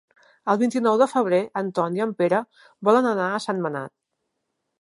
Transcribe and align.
El 0.53 0.59
vint-i-nou 0.61 0.97
de 1.01 1.07
febrer 1.11 1.41
en 1.61 1.69
Ton 1.79 1.99
i 1.99 2.03
en 2.07 2.15
Pere 2.23 2.39
volen 2.89 3.11
anar 3.13 3.29
a 3.37 3.43
Sentmenat. 3.49 3.95